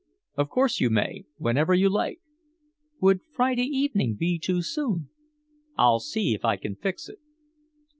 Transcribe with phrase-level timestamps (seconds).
[0.35, 2.21] "Of course you may whenever you like."
[3.01, 5.09] "Would Friday evening be too soon?"
[5.77, 7.19] "I'll see if I can fix it."